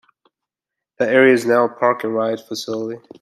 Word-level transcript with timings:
That 0.97 1.13
area 1.13 1.31
is 1.31 1.45
now 1.45 1.65
a 1.65 1.69
Park 1.69 2.03
and 2.05 2.15
Ride 2.15 2.39
facility. 2.41 3.07